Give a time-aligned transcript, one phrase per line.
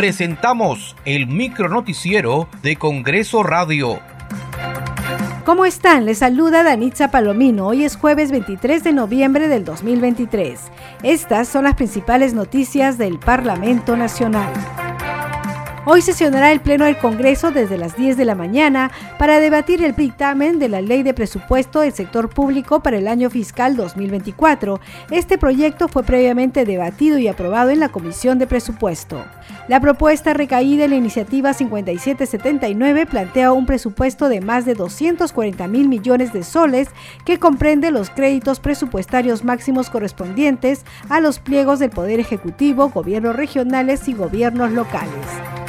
[0.00, 4.00] presentamos el micronoticiero de Congreso Radio.
[5.44, 6.06] ¿Cómo están?
[6.06, 7.66] Les saluda Danitza Palomino.
[7.66, 10.58] Hoy es jueves 23 de noviembre del 2023.
[11.02, 14.50] Estas son las principales noticias del Parlamento Nacional.
[15.86, 19.96] Hoy sesionará el Pleno del Congreso desde las 10 de la mañana para debatir el
[19.96, 24.78] dictamen de la Ley de Presupuesto del Sector Público para el año fiscal 2024.
[25.10, 29.24] Este proyecto fue previamente debatido y aprobado en la Comisión de Presupuesto.
[29.68, 35.88] La propuesta recaída en la iniciativa 5779 plantea un presupuesto de más de 240 mil
[35.88, 36.88] millones de soles
[37.24, 44.08] que comprende los créditos presupuestarios máximos correspondientes a los pliegos del Poder Ejecutivo, gobiernos regionales
[44.08, 45.59] y gobiernos locales.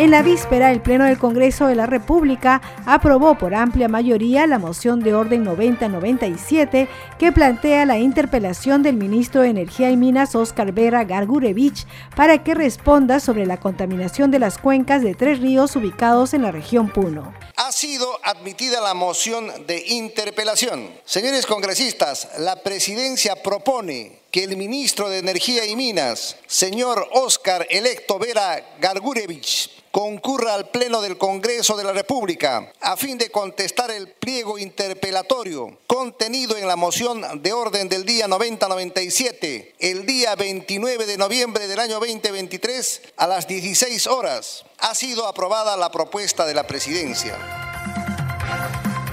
[0.00, 4.58] En la víspera, el Pleno del Congreso de la República aprobó por amplia mayoría la
[4.58, 10.72] moción de orden 9097 que plantea la interpelación del ministro de Energía y Minas, Oscar
[10.72, 11.86] Vera Gargurevich,
[12.16, 16.50] para que responda sobre la contaminación de las cuencas de tres ríos ubicados en la
[16.50, 17.34] región Puno.
[17.56, 20.88] Ha sido admitida la moción de interpelación.
[21.04, 28.18] Señores congresistas, la presidencia propone que el ministro de Energía y Minas, señor Oscar Electo
[28.18, 34.08] Vera Gargurevich, concurra al Pleno del Congreso de la República a fin de contestar el
[34.08, 41.18] pliego interpelatorio contenido en la moción de orden del día 9097, el día 29 de
[41.18, 44.64] noviembre del año 2023 a las 16 horas.
[44.78, 47.59] Ha sido aprobada la propuesta de la presidencia.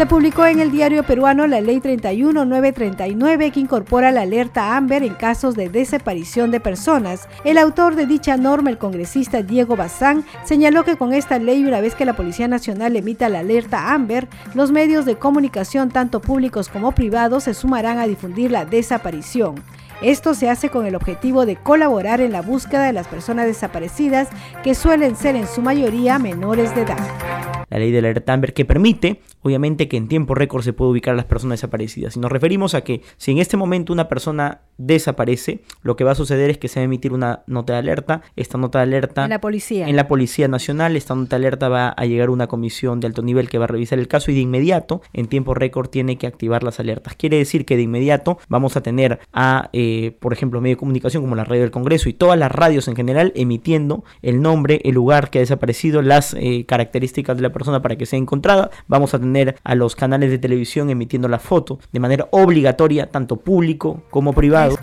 [0.00, 5.12] Se publicó en el diario peruano la Ley 31939 que incorpora la alerta AMBER en
[5.12, 7.28] casos de desaparición de personas.
[7.44, 11.82] El autor de dicha norma, el congresista Diego Bazán, señaló que con esta ley, una
[11.82, 16.70] vez que la Policía Nacional emita la alerta AMBER, los medios de comunicación, tanto públicos
[16.70, 19.56] como privados, se sumarán a difundir la desaparición.
[20.00, 24.28] Esto se hace con el objetivo de colaborar en la búsqueda de las personas desaparecidas,
[24.64, 28.64] que suelen ser en su mayoría menores de edad la ley de alerta Amber, que
[28.64, 32.16] permite, obviamente, que en tiempo récord se pueda ubicar a las personas desaparecidas.
[32.16, 36.12] Y nos referimos a que si en este momento una persona desaparece, lo que va
[36.12, 38.22] a suceder es que se va a emitir una nota de alerta.
[38.36, 39.24] Esta nota de alerta...
[39.24, 39.88] En la policía.
[39.88, 40.96] En la Policía Nacional.
[40.96, 43.64] Esta nota de alerta va a llegar a una comisión de alto nivel que va
[43.64, 47.14] a revisar el caso y de inmediato, en tiempo récord, tiene que activar las alertas.
[47.14, 51.22] Quiere decir que de inmediato vamos a tener a, eh, por ejemplo, medio de comunicación
[51.22, 54.94] como la radio del Congreso y todas las radios en general emitiendo el nombre, el
[54.94, 58.70] lugar que ha desaparecido, las eh, características de la persona persona para que sea encontrada.
[58.88, 63.36] Vamos a tener a los canales de televisión emitiendo la foto de manera obligatoria, tanto
[63.36, 64.78] público como privado.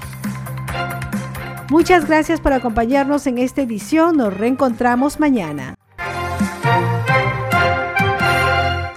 [1.70, 4.18] Muchas gracias por acompañarnos en esta edición.
[4.18, 5.76] Nos reencontramos mañana.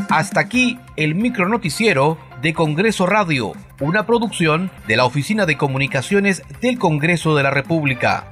[0.09, 6.43] Hasta aquí el micro noticiero de Congreso Radio, una producción de la Oficina de Comunicaciones
[6.61, 8.29] del Congreso de la República.